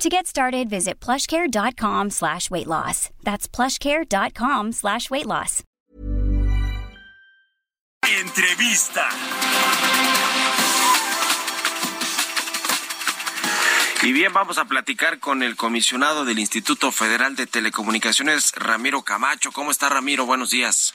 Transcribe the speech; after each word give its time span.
To 0.00 0.08
get 0.08 0.26
started, 0.26 0.70
visit 0.70 0.98
plushcare.com 0.98 2.08
slash 2.08 2.50
weight 2.50 2.66
loss. 2.66 3.10
That's 3.22 3.46
plushcare.com 3.46 4.72
slash 4.72 5.10
weight 5.10 5.26
loss. 5.26 5.62
Entrevista. 8.02 9.06
Y 14.02 14.14
bien, 14.14 14.32
vamos 14.32 14.56
a 14.56 14.64
platicar 14.64 15.20
con 15.20 15.42
el 15.42 15.56
comisionado 15.56 16.24
del 16.24 16.38
Instituto 16.38 16.92
Federal 16.92 17.36
de 17.36 17.46
Telecomunicaciones, 17.46 18.52
Ramiro 18.56 19.02
Camacho. 19.02 19.52
¿Cómo 19.52 19.70
está, 19.70 19.90
Ramiro? 19.90 20.24
Buenos 20.24 20.48
días. 20.48 20.94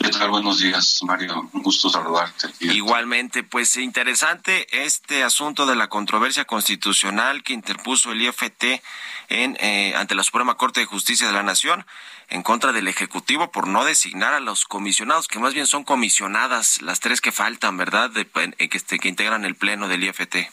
¿Qué 0.00 0.08
tal? 0.08 0.30
Buenos 0.30 0.60
días, 0.60 1.02
Mario. 1.02 1.50
Un 1.52 1.62
gusto 1.62 1.90
saludarte. 1.90 2.48
Igualmente, 2.60 3.42
pues 3.42 3.76
interesante 3.76 4.66
este 4.84 5.22
asunto 5.22 5.66
de 5.66 5.76
la 5.76 5.88
controversia 5.88 6.46
constitucional 6.46 7.42
que 7.42 7.52
interpuso 7.52 8.12
el 8.12 8.22
IFT 8.22 8.80
en, 9.28 9.58
eh, 9.60 9.92
ante 9.94 10.14
la 10.14 10.22
Suprema 10.22 10.56
Corte 10.56 10.80
de 10.80 10.86
Justicia 10.86 11.26
de 11.26 11.34
la 11.34 11.42
Nación 11.42 11.84
en 12.30 12.42
contra 12.42 12.72
del 12.72 12.88
Ejecutivo 12.88 13.52
por 13.52 13.68
no 13.68 13.84
designar 13.84 14.32
a 14.32 14.40
los 14.40 14.64
comisionados, 14.64 15.28
que 15.28 15.38
más 15.38 15.52
bien 15.52 15.66
son 15.66 15.84
comisionadas 15.84 16.80
las 16.80 17.00
tres 17.00 17.20
que 17.20 17.30
faltan, 17.30 17.76
¿verdad?, 17.76 18.08
de, 18.08 18.26
que, 18.26 18.78
este, 18.78 18.98
que 18.98 19.08
integran 19.08 19.44
el 19.44 19.54
Pleno 19.54 19.86
del 19.86 20.04
IFT. 20.04 20.50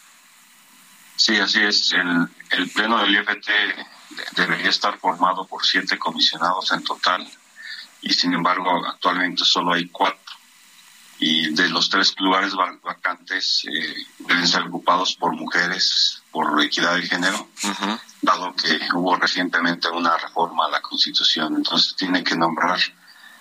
Sí, 1.15 1.37
así 1.37 1.61
es. 1.61 1.93
El, 1.93 2.27
el 2.51 2.69
Pleno 2.69 2.97
del 2.99 3.15
IFT 3.15 3.49
debería 4.35 4.69
estar 4.69 4.99
formado 4.99 5.47
por 5.47 5.65
siete 5.65 5.97
comisionados 5.97 6.69
en 6.73 6.83
total 6.83 7.25
y 8.07 8.13
sin 8.13 8.33
embargo 8.33 8.85
actualmente 8.85 9.43
solo 9.43 9.73
hay 9.73 9.89
cuatro. 9.89 10.21
Y 11.19 11.53
de 11.53 11.67
los 11.69 11.89
tres 11.89 12.13
lugares 12.19 12.53
vacantes 12.83 13.65
eh, 13.65 13.95
deben 14.19 14.47
ser 14.47 14.63
ocupados 14.63 15.15
por 15.15 15.35
mujeres 15.35 16.21
por 16.31 16.61
equidad 16.61 16.95
de 16.95 17.01
género, 17.01 17.47
dado 18.21 18.53
que 18.55 18.79
hubo 18.93 19.15
recientemente 19.15 19.89
una 19.89 20.15
reforma 20.15 20.67
a 20.67 20.69
la 20.69 20.81
Constitución. 20.81 21.55
Entonces 21.55 21.95
tiene 21.95 22.23
que 22.23 22.35
nombrar 22.35 22.79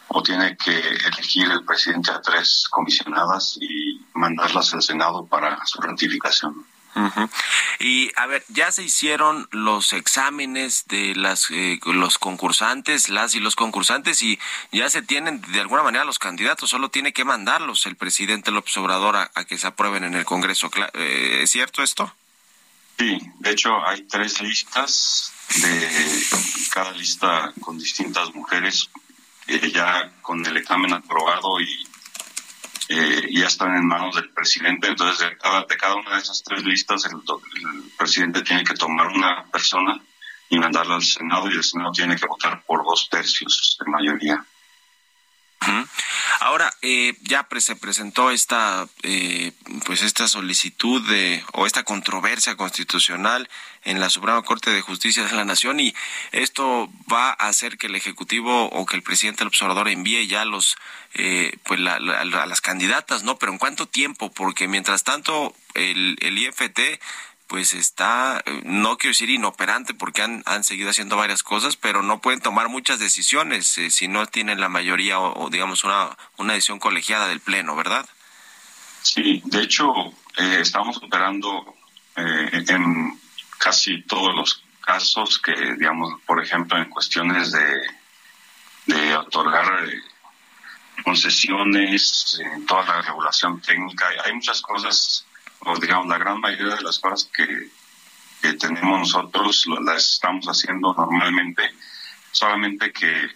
o 0.09 0.23
tiene 0.23 0.57
que 0.57 0.79
elegir 0.79 1.51
el 1.51 1.65
presidente 1.65 2.13
a 2.13 2.23
tres 2.23 2.67
comisionadas 2.71 3.59
y 3.61 4.01
mandarlas 4.15 4.73
al 4.73 4.83
Senado 4.83 5.27
para 5.27 5.65
su 5.67 5.81
ratificación. 5.83 6.65
Y 7.79 8.11
a 8.17 8.27
ver, 8.27 8.45
ya 8.49 8.73
se 8.73 8.83
hicieron 8.83 9.49
los 9.51 9.93
exámenes 9.93 10.87
de 10.89 11.15
las 11.15 11.51
eh, 11.51 11.79
los 11.85 12.19
concursantes, 12.19 13.09
las 13.09 13.35
y 13.35 13.41
los 13.41 13.55
concursantes 13.55 14.23
y 14.23 14.39
ya 14.73 14.89
se 14.89 15.03
tienen 15.03 15.41
de 15.41 15.61
alguna 15.61 15.83
manera 15.83 16.05
los 16.05 16.19
candidatos, 16.19 16.71
solo 16.71 16.89
tiene 16.89 17.13
que 17.13 17.25
mandarlos 17.25 17.87
el 17.87 17.97
presidente 17.97 18.51
López 18.51 18.77
Obrador 18.79 19.17
a, 19.17 19.45
que 19.45 19.59
se 19.59 19.67
aprueben 19.67 20.05
en 20.05 20.15
el 20.15 20.25
Congreso. 20.25 20.71
Eh, 20.95 21.41
¿Es 21.43 21.51
cierto 21.51 21.83
esto? 21.83 22.13
Sí, 22.99 23.19
de 23.41 23.51
hecho 23.51 23.87
hay 23.87 24.03
tres 24.03 24.41
listas 24.41 25.33
de 25.55 26.27
cada 26.73 26.93
lista 26.93 27.53
con 27.61 27.79
distintas 27.79 28.35
mujeres 28.35 28.89
eh, 29.49 29.71
ya 29.73 30.11
con 30.23 30.45
el 30.45 30.57
examen 30.57 30.93
aprobado 30.93 31.61
y 31.61 31.86
eh, 32.89 33.29
ya 33.33 33.47
están 33.47 33.77
en 33.77 33.87
manos 33.87 34.15
del 34.15 34.31
presidente. 34.31 34.89
Entonces, 34.89 35.19
de 35.29 35.37
cada, 35.37 35.65
de 35.65 35.77
cada 35.77 35.97
una 35.97 36.15
de 36.15 36.19
esas 36.19 36.43
tres 36.43 36.65
listas, 36.65 37.05
el, 37.07 37.21
presidente 37.97 38.43
tiene 38.43 38.65
que 38.65 38.75
tomar 38.75 39.09
una 39.09 39.45
persona 39.47 40.01
y 40.49 40.59
mandarla 40.59 40.97
al 40.97 41.03
Senado 41.03 41.51
y 41.51 41.55
el 41.55 41.65
Senado 41.65 41.93
tiene 41.93 42.17
que 42.17 42.27
votar 42.27 42.63
por 42.65 42.85
dos 42.85 43.09
tercios 43.11 43.77
de 43.81 43.91
mayoría. 43.91 44.45
Ahora, 46.41 46.73
eh, 46.83 47.15
ya 47.23 47.47
se 47.59 47.77
presentó 47.77 48.31
esta, 48.31 48.87
eh, 49.03 49.53
pues 49.85 50.03
esta 50.03 50.29
solicitud 50.29 51.03
de, 51.09 51.43
o 51.53 51.67
esta 51.67 51.83
controversia 51.83 52.57
constitucional 52.57 53.49
en 53.85 54.01
la 54.01 54.11
Suprema 54.11 54.43
Corte 54.43 54.71
de 54.71 54.81
Justicia 54.81 55.25
de 55.25 55.33
la 55.35 55.45
Nación 55.45 55.81
y 55.81 55.95
esto 56.33 56.91
va 57.13 57.31
a 57.31 57.49
hacer 57.49 57.79
que 57.79 57.87
el 57.87 57.95
Ejecutivo 57.95 58.67
o 58.67 58.87
que 58.87 58.97
el 58.97 59.03
presidente 59.03 59.39
del 59.39 59.49
observador 59.49 59.89
envíe 59.89 60.27
ya 60.27 60.45
los, 60.45 60.77
eh, 61.15 61.57
pues 61.65 61.81
a 61.87 61.99
las 61.99 62.61
candidatas, 62.61 63.23
¿no? 63.23 63.39
Pero 63.39 63.53
¿en 63.53 63.59
cuánto 63.59 63.87
tiempo? 63.87 64.31
Porque 64.33 64.69
mientras 64.69 65.05
tanto 65.05 65.55
el, 65.75 66.17
el 66.21 66.39
IFT 66.39 67.01
pues 67.47 67.75
está, 67.75 68.43
no 68.65 68.99
quiero 68.99 69.13
decir 69.13 69.31
inoperante 69.31 69.95
porque 69.95 70.23
han, 70.23 70.43
han 70.47 70.65
seguido 70.65 70.91
haciendo 70.91 71.17
varias 71.17 71.43
cosas, 71.43 71.77
pero 71.77 72.03
no 72.03 72.21
pueden 72.21 72.41
tomar 72.41 72.69
muchas 72.69 72.99
decisiones 72.99 73.79
eh, 73.79 73.91
si 73.91 74.09
no 74.09 74.27
tienen 74.27 74.61
la 74.61 74.69
mayoría 74.69 75.21
o, 75.21 75.49
digamos 75.51 75.85
una, 75.85 76.17
una 76.39 76.55
decisión 76.55 76.79
colegiada 76.79 77.29
del 77.29 77.41
Pleno, 77.41 77.77
¿verdad? 77.77 78.09
Sí, 79.03 79.43
de 79.45 79.63
hecho 79.63 79.93
eh, 80.37 80.59
estamos 80.61 80.97
operando 80.99 81.77
eh, 82.17 82.65
en 82.69 83.21
casi 83.59 84.03
todos 84.03 84.35
los 84.35 84.63
casos 84.81 85.39
que, 85.39 85.55
digamos, 85.79 86.21
por 86.27 86.43
ejemplo, 86.43 86.79
en 86.79 86.89
cuestiones 86.89 87.53
de, 87.53 87.83
de 88.87 89.17
otorgar 89.17 89.89
concesiones, 91.05 92.41
en 92.41 92.67
toda 92.67 92.85
la 92.87 93.03
regulación 93.03 93.61
técnica, 93.61 94.07
hay 94.25 94.33
muchas 94.33 94.61
cosas 94.63 95.26
o 95.61 95.77
digamos 95.79 96.07
la 96.09 96.19
gran 96.19 96.41
mayoría 96.41 96.77
de 96.77 96.83
las 96.83 96.99
cosas 96.99 97.31
que, 97.35 97.71
tenemos 98.61 99.01
nosotros 99.01 99.67
las 99.85 100.15
estamos 100.15 100.47
haciendo 100.47 100.95
normalmente, 100.95 101.69
solamente 102.31 102.93
que 102.93 103.29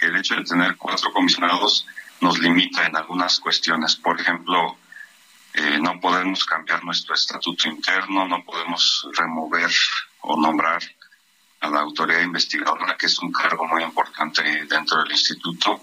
el 0.00 0.16
hecho 0.16 0.36
de 0.36 0.44
tener 0.44 0.78
cuatro 0.78 1.12
comisionados 1.12 1.86
nos 2.22 2.38
limita 2.38 2.86
en 2.86 2.96
algunas 2.96 3.40
cuestiones. 3.40 3.96
Por 3.96 4.18
ejemplo, 4.18 4.78
eh, 5.52 5.78
no 5.78 6.00
podemos 6.00 6.46
cambiar 6.46 6.82
nuestro 6.82 7.14
estatuto 7.14 7.68
interno, 7.68 8.26
no 8.26 8.42
podemos 8.42 9.06
remover 9.12 9.70
o 10.22 10.40
nombrar 10.40 10.82
a 11.60 11.68
la 11.68 11.80
autoridad 11.80 12.22
investigadora, 12.22 12.96
que 12.96 13.06
es 13.06 13.18
un 13.18 13.32
cargo 13.32 13.66
muy 13.66 13.82
importante 13.82 14.42
dentro 14.64 15.02
del 15.02 15.12
instituto, 15.12 15.82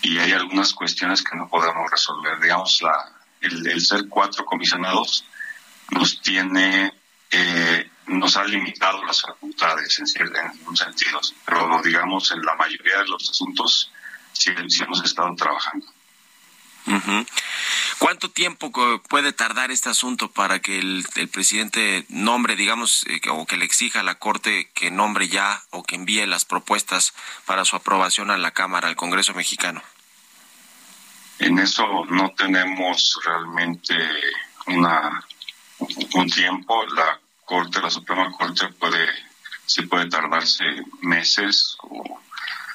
y 0.00 0.18
hay 0.18 0.32
algunas 0.32 0.72
cuestiones 0.72 1.22
que 1.22 1.36
no 1.36 1.48
podemos 1.48 1.90
resolver. 1.90 2.40
Digamos, 2.40 2.80
la, 2.82 3.15
el, 3.46 3.80
ser 3.80 4.08
cuatro 4.08 4.44
comisionados 4.44 5.24
nos 5.90 6.20
tiene, 6.20 6.92
eh, 7.30 7.90
nos 8.06 8.36
ha 8.36 8.44
limitado 8.44 9.04
las 9.04 9.22
facultades 9.22 9.98
en, 9.98 10.26
en 10.26 10.36
algún 10.36 10.76
sentido, 10.76 11.20
pero 11.44 11.80
digamos 11.82 12.30
en 12.32 12.42
la 12.42 12.54
mayoría 12.54 12.98
de 12.98 13.08
los 13.08 13.30
asuntos 13.30 13.90
sí, 14.32 14.50
hemos 14.82 15.02
estado 15.04 15.34
trabajando. 15.34 15.86
¿Cuánto 17.98 18.30
tiempo 18.30 18.70
puede 19.08 19.32
tardar 19.32 19.72
este 19.72 19.88
asunto 19.88 20.30
para 20.30 20.60
que 20.60 20.78
el, 20.78 21.04
presidente 21.32 22.06
nombre, 22.08 22.54
digamos, 22.54 23.04
eh, 23.08 23.20
o 23.28 23.44
que 23.46 23.56
le 23.56 23.64
exija 23.64 24.00
a 24.00 24.04
la 24.04 24.16
Corte 24.16 24.70
que 24.72 24.92
nombre 24.92 25.28
ya 25.28 25.64
o 25.70 25.82
que 25.82 25.96
envíe 25.96 26.24
las 26.26 26.44
propuestas 26.44 27.12
para 27.44 27.64
su 27.64 27.74
aprobación 27.74 28.30
a 28.30 28.36
la 28.36 28.52
Cámara, 28.52 28.86
al 28.86 28.96
Congreso 28.96 29.34
mexicano? 29.34 29.82
En 31.38 31.58
eso 31.58 32.04
no 32.06 32.30
tenemos 32.36 33.18
realmente 33.24 33.94
una 34.66 35.24
un 36.14 36.30
tiempo. 36.30 36.84
La 36.86 37.18
Corte, 37.44 37.80
la 37.80 37.90
Suprema 37.90 38.30
Corte 38.32 38.68
puede 38.78 39.06
sí 39.66 39.82
puede 39.82 40.08
tardarse 40.08 40.64
meses 41.02 41.76
o 41.82 42.20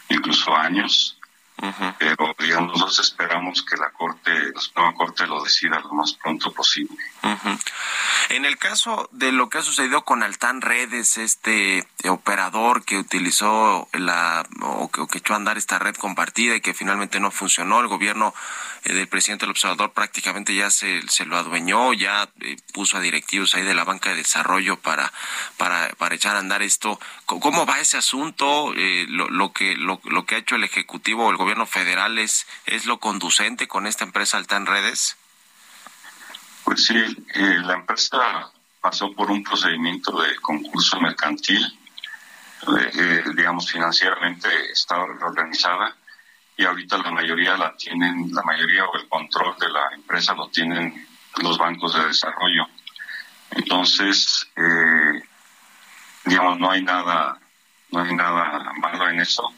incluso 0.10 0.56
años 0.56 1.18
pero 1.98 2.36
digamos, 2.40 2.72
nosotros 2.72 3.00
esperamos 3.00 3.62
que 3.64 3.78
la 3.78 3.92
Corte, 3.92 4.32
la 4.54 4.60
Suprema 4.60 4.94
Corte 4.94 5.28
lo 5.28 5.44
decida 5.44 5.80
lo 5.80 5.94
más 5.94 6.14
pronto 6.14 6.52
posible. 6.52 6.98
En 8.30 8.46
el 8.46 8.58
caso 8.58 9.10
de 9.12 9.32
lo 9.32 9.50
que 9.50 9.60
ha 9.60 9.62
sucedido 9.62 10.04
con 10.04 10.24
Altán 10.24 10.62
Redes, 10.62 11.18
este 11.18 11.88
operador 12.06 12.84
que 12.84 12.98
utilizó 12.98 13.88
la 13.94 14.46
o 14.62 14.90
que, 14.90 15.18
echó 15.18 15.34
a 15.34 15.38
andar 15.38 15.58
esta 15.58 15.80
red 15.80 15.96
compartida 15.96 16.56
y 16.56 16.62
que 16.62 16.74
finalmente 16.74 17.20
no 17.20 17.32
funcionó, 17.32 17.80
el 17.80 17.88
gobierno 17.88 18.34
eh, 18.84 18.94
del 18.94 19.08
presidente 19.08 19.46
del 19.46 19.52
observador 19.52 19.92
prácticamente 19.92 20.56
ya 20.56 20.72
se, 20.72 21.02
se 21.08 21.26
lo 21.26 21.38
adueñó, 21.38 21.94
ya 21.94 22.30
eh, 22.42 22.58
puso 22.74 22.98
a 22.98 23.02
directivos 23.02 23.54
ahí 23.54 23.64
de 23.64 23.76
la 23.76 23.84
banca 23.84 24.10
de 24.10 24.16
desarrollo 24.18 24.80
para, 24.80 25.12
para, 25.58 25.90
para 25.98 26.16
echar 26.16 26.36
a 26.36 26.40
andar 26.40 26.62
esto. 26.62 27.00
¿Cómo 27.26 27.66
va 27.66 27.80
ese 27.80 27.98
asunto? 27.98 28.74
Eh, 28.76 29.06
lo, 29.10 29.30
lo, 29.30 29.52
que, 29.52 29.76
lo, 29.76 30.02
lo 30.06 30.26
que 30.26 30.36
ha 30.36 30.40
hecho 30.40 30.56
el 30.56 30.64
Ejecutivo 30.64 31.26
o 31.26 31.32
el 31.32 31.38
gobierno 31.38 31.51
gobierno 31.52 31.66
federal 31.66 32.18
es, 32.18 32.46
lo 32.86 33.00
conducente 33.00 33.68
con 33.68 33.86
esta 33.86 34.06
empresa 34.06 34.38
Altan 34.38 34.66
Redes? 34.66 35.18
Pues 36.64 36.86
sí, 36.86 36.96
eh, 36.96 37.58
la 37.66 37.74
empresa 37.74 38.50
pasó 38.80 39.12
por 39.12 39.30
un 39.30 39.44
procedimiento 39.44 40.18
de 40.22 40.34
concurso 40.38 41.02
mercantil, 41.02 41.62
eh, 42.78 43.24
digamos 43.36 43.70
financieramente 43.70 44.48
estaba 44.72 45.04
organizada 45.04 45.94
y 46.56 46.64
ahorita 46.64 47.00
la 47.00 47.12
mayoría 47.12 47.58
la 47.58 47.76
tienen, 47.76 48.34
la 48.34 48.44
mayoría 48.44 48.86
o 48.86 48.96
el 48.96 49.10
control 49.10 49.58
de 49.60 49.70
la 49.70 49.94
empresa 49.94 50.34
lo 50.34 50.48
tienen 50.48 51.06
los 51.44 51.58
bancos 51.58 51.96
de 51.96 52.06
desarrollo. 52.06 52.66
Entonces, 53.50 54.48
eh, 54.56 55.22
digamos, 56.24 56.60
no 56.60 56.72
hay 56.72 56.82
nada, 56.82 57.38
no 57.90 58.04
hay 58.04 58.16
nada 58.16 58.72
malo 58.80 59.10
en 59.10 59.20
eso 59.20 59.54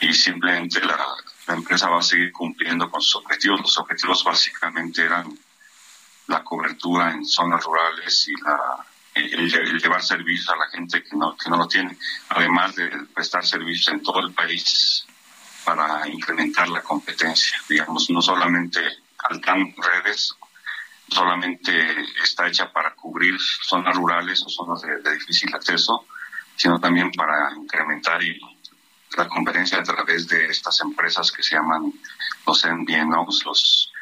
y 0.00 0.12
simplemente 0.12 0.80
la, 0.80 0.98
la 1.46 1.54
empresa 1.54 1.88
va 1.88 1.98
a 1.98 2.02
seguir 2.02 2.32
cumpliendo 2.32 2.90
con 2.90 3.00
sus 3.00 3.16
objetivos. 3.16 3.60
Los 3.60 3.78
objetivos 3.78 4.24
básicamente 4.24 5.02
eran 5.02 5.38
la 6.26 6.42
cobertura 6.42 7.12
en 7.12 7.24
zonas 7.24 7.64
rurales 7.64 8.28
y 8.28 8.40
la, 8.42 8.84
el, 9.14 9.80
llevar 9.80 10.02
servicios 10.02 10.48
a 10.50 10.56
la 10.56 10.68
gente 10.68 11.02
que 11.02 11.16
no, 11.16 11.36
que 11.36 11.48
no 11.48 11.56
lo 11.56 11.68
tiene, 11.68 11.96
además 12.30 12.74
de 12.74 12.88
prestar 13.14 13.44
servicios 13.46 13.88
en 13.88 14.02
todo 14.02 14.20
el 14.20 14.32
país 14.32 15.06
para 15.64 16.06
incrementar 16.08 16.68
la 16.68 16.82
competencia. 16.82 17.58
Digamos, 17.68 18.10
no 18.10 18.20
solamente 18.20 18.80
Altan 19.18 19.74
Redes 19.76 20.34
solamente 21.08 21.72
está 22.22 22.48
hecha 22.48 22.72
para 22.72 22.94
cubrir 22.94 23.36
zonas 23.40 23.96
rurales 23.96 24.42
o 24.44 24.48
zonas 24.48 24.82
de, 24.82 25.12
difícil 25.12 25.54
acceso, 25.54 26.06
sino 26.56 26.80
también 26.80 27.12
para 27.12 27.54
incrementar 27.54 28.22
y 28.22 28.38
la 29.16 29.28
competencia 29.28 29.78
a 29.78 29.82
través 29.82 30.28
de 30.28 30.46
estas 30.46 30.80
empresas 30.80 31.32
que 31.32 31.42
se 31.42 31.56
llaman 31.56 31.92
los 32.46 32.64
MVNOs, 32.64 33.44
los 33.44 33.92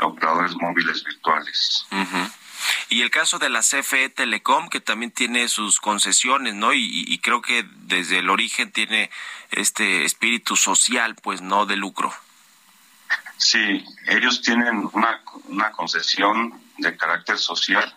operadores 0.00 0.54
móviles 0.56 1.04
virtuales. 1.04 1.86
Y 2.88 3.02
el 3.02 3.10
caso 3.10 3.38
de 3.38 3.50
la 3.50 3.60
CFE 3.60 4.08
Telecom, 4.08 4.68
que 4.68 4.80
también 4.80 5.10
tiene 5.10 5.48
sus 5.48 5.80
concesiones, 5.80 6.54
¿no? 6.54 6.72
Y, 6.72 7.18
creo 7.18 7.42
que 7.42 7.64
desde 7.86 8.18
el 8.18 8.30
origen 8.30 8.72
tiene 8.72 9.10
este 9.50 10.04
espíritu 10.04 10.56
social, 10.56 11.14
pues 11.16 11.40
no 11.40 11.66
de 11.66 11.76
lucro. 11.76 12.12
Sí, 13.36 13.84
ellos 14.06 14.42
tienen 14.42 14.88
una, 14.92 15.20
una 15.48 15.70
concesión 15.72 16.60
de 16.78 16.96
carácter 16.96 17.38
social 17.38 17.94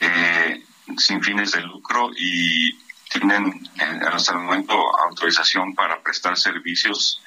eh, 0.00 0.62
sin 0.96 1.22
fines 1.22 1.52
de 1.52 1.62
lucro 1.62 2.10
y 2.16 2.78
tienen 3.08 3.68
eh, 3.80 4.00
hasta 4.12 4.32
el 4.32 4.40
momento 4.40 4.74
autorización 5.00 5.74
para 5.74 6.00
prestar 6.02 6.36
servicios 6.36 7.22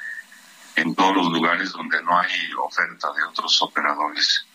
en 0.76 0.96
todos 0.96 1.16
los 1.16 1.32
lugares 1.32 1.72
donde 1.72 2.02
no 2.04 2.18
hay 2.18 2.30
oferta 2.58 3.12
de 3.14 3.24
otros 3.24 3.62
operadores. 3.62 4.46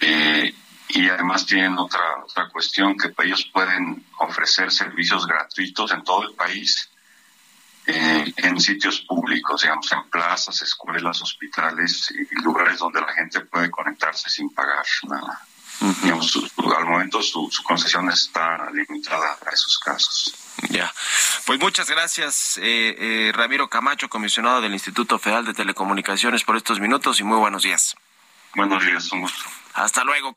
Eh, 0.00 0.54
y 0.88 1.08
además 1.08 1.46
tienen 1.46 1.78
otra, 1.78 2.00
otra 2.22 2.48
cuestión 2.48 2.96
que 2.96 3.12
ellos 3.24 3.50
pueden 3.52 4.04
ofrecer 4.18 4.70
servicios 4.70 5.26
gratuitos 5.26 5.90
en 5.92 6.04
todo 6.04 6.24
el 6.24 6.34
país, 6.34 6.90
eh, 7.86 8.32
en 8.36 8.60
sitios 8.60 9.00
públicos, 9.00 9.62
digamos, 9.62 9.90
en 9.92 10.08
plazas, 10.10 10.62
escuelas, 10.62 11.20
hospitales 11.22 12.12
y 12.12 12.42
lugares 12.42 12.78
donde 12.78 13.00
la 13.00 13.12
gente 13.12 13.40
puede 13.40 13.70
conectarse 13.70 14.28
sin 14.30 14.50
pagar 14.50 14.84
nada. 15.08 15.40
Al 15.80 16.86
momento 16.86 17.22
su, 17.22 17.48
su 17.50 17.62
concesión 17.62 18.10
está 18.10 18.70
limitada 18.72 19.38
a 19.46 19.50
esos 19.50 19.78
casos. 19.78 20.34
Ya. 20.70 20.92
Pues 21.46 21.60
muchas 21.60 21.88
gracias, 21.90 22.58
eh, 22.58 22.96
eh, 22.98 23.32
Ramiro 23.34 23.68
Camacho, 23.68 24.08
comisionado 24.08 24.60
del 24.60 24.72
Instituto 24.72 25.18
Federal 25.18 25.44
de 25.44 25.54
Telecomunicaciones, 25.54 26.44
por 26.44 26.56
estos 26.56 26.80
minutos 26.80 27.20
y 27.20 27.24
muy 27.24 27.38
buenos 27.38 27.62
días. 27.62 27.96
Buenos 28.54 28.84
días, 28.84 29.10
un 29.12 29.22
gusto. 29.22 29.44
Hasta 29.74 30.04
luego. 30.04 30.36